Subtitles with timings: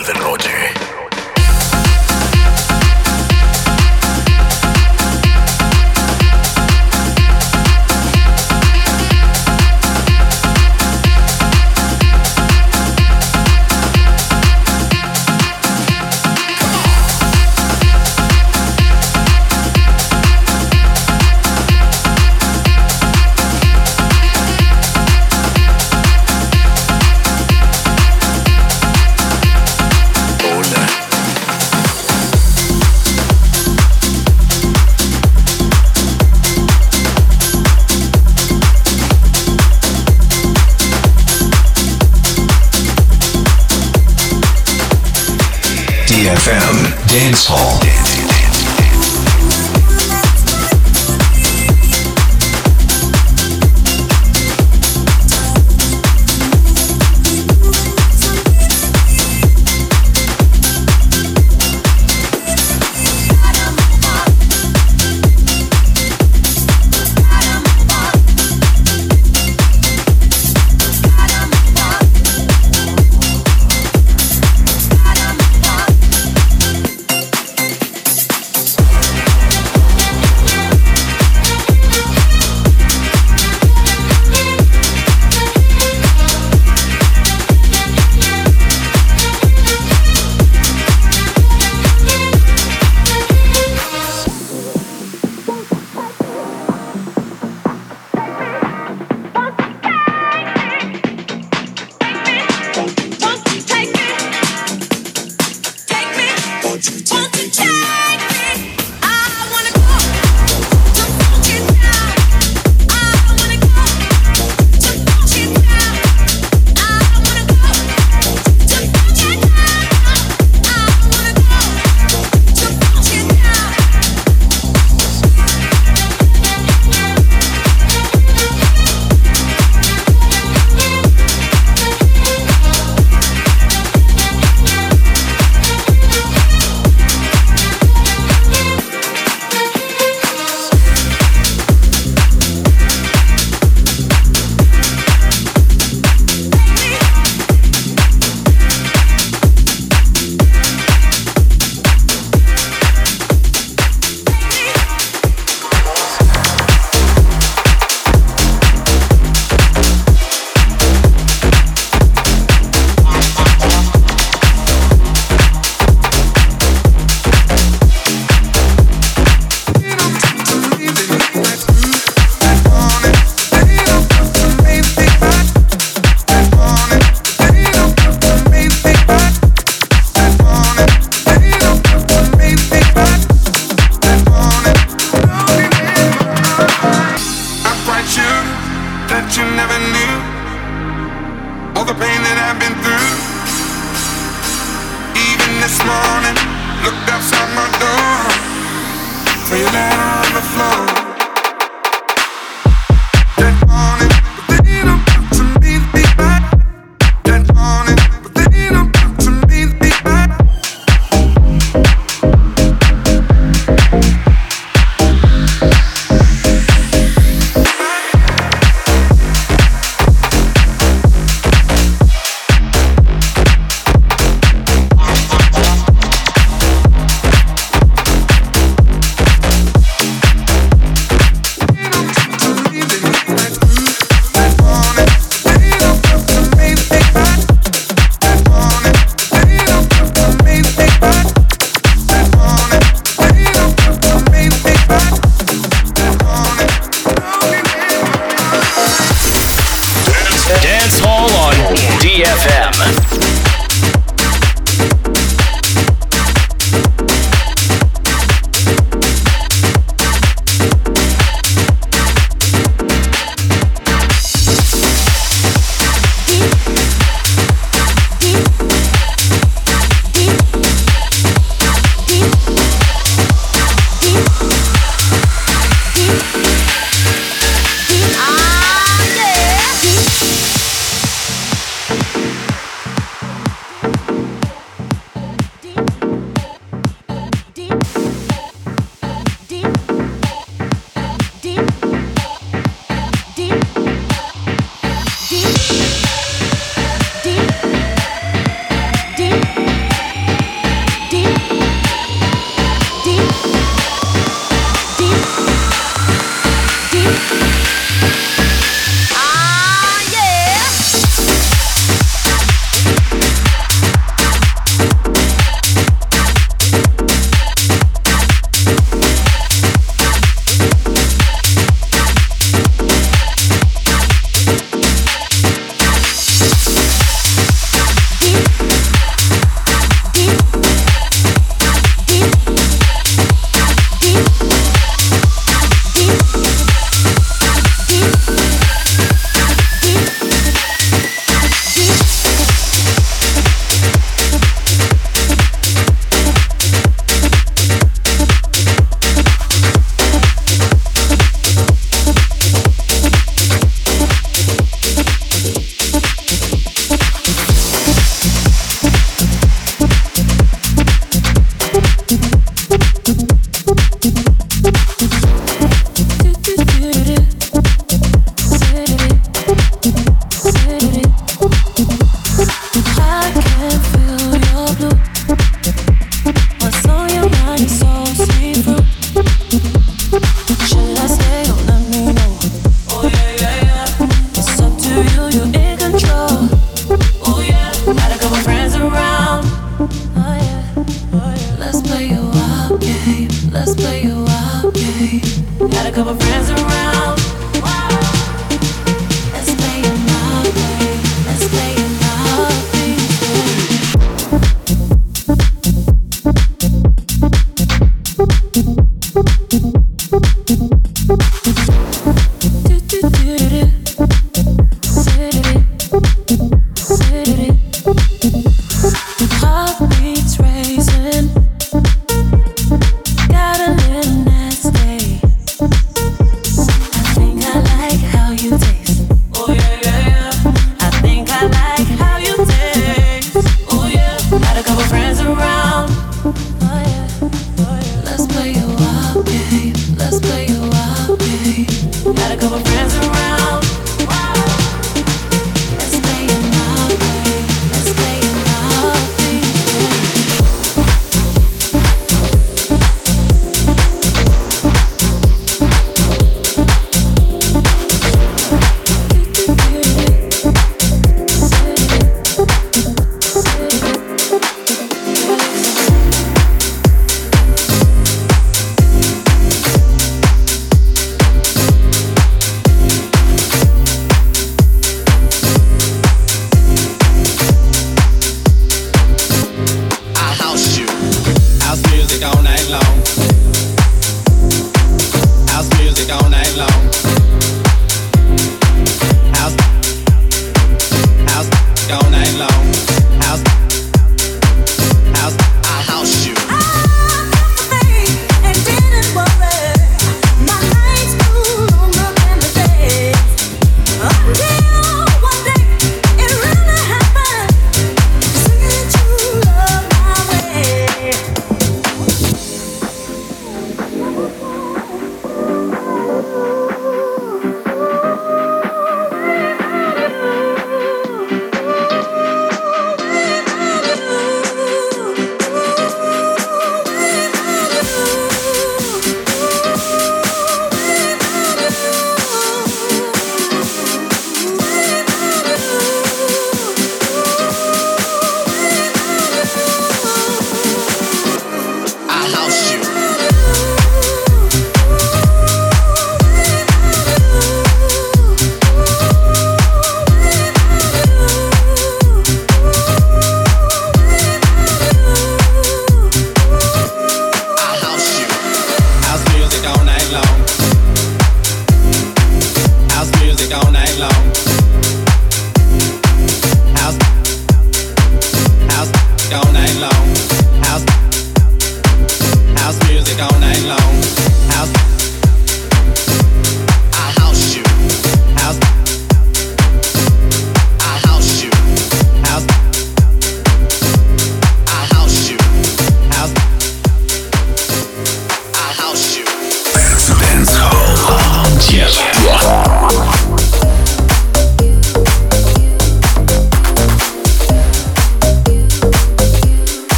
[0.00, 0.21] del,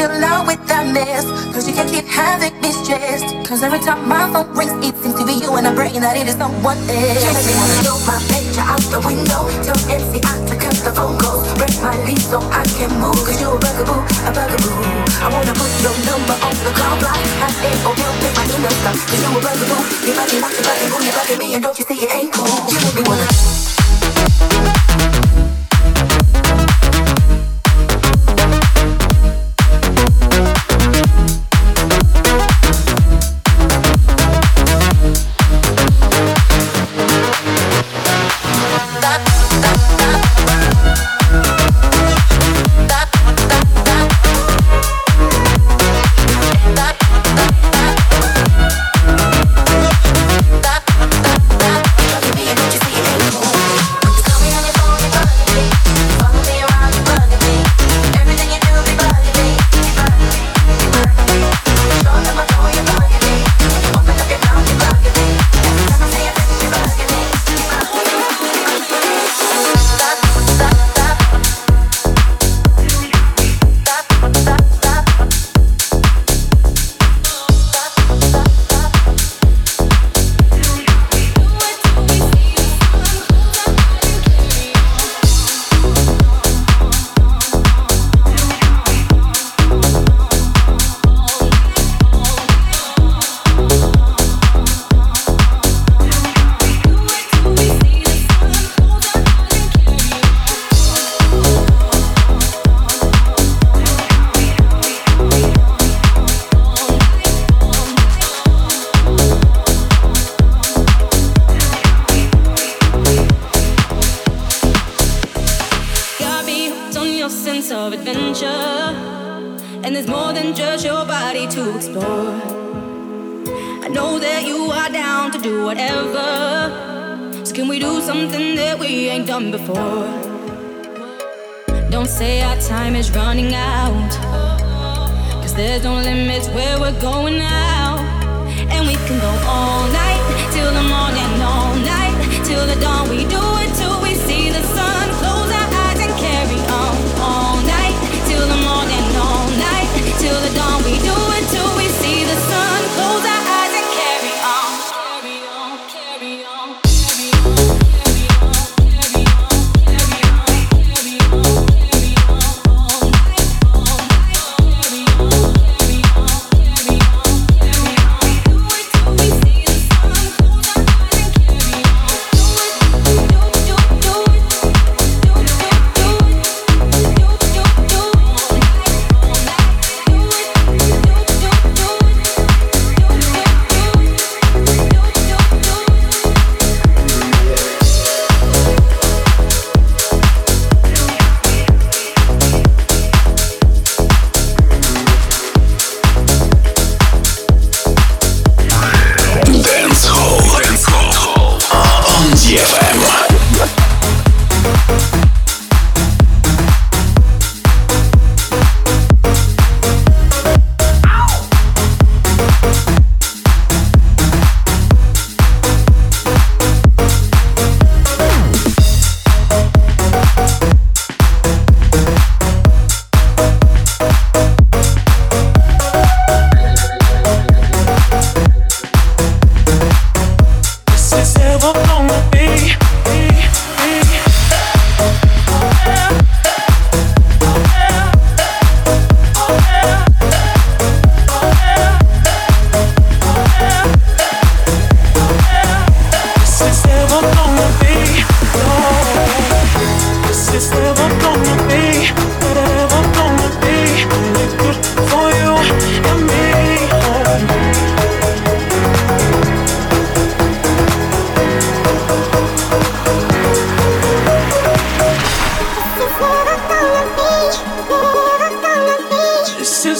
[0.00, 0.38] else.
[0.38, 0.47] You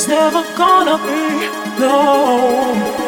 [0.09, 3.08] never gonna be, no.